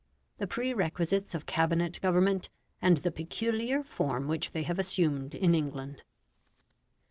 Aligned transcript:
THE 0.39 0.47
PREREQUISITES 0.47 1.35
OF 1.35 1.45
CABINET 1.45 2.01
GOVERNMENT, 2.01 2.49
AND 2.81 2.97
THE 2.97 3.11
PECULIAR 3.11 3.83
FORM 3.83 4.27
WHICH 4.27 4.49
THEY 4.49 4.63
HAVE 4.63 4.79
ASSUMED 4.79 5.35
IN 5.35 5.53
ENGLAND. 5.53 6.01